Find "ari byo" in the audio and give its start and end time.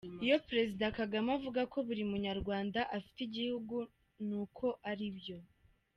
4.91-5.37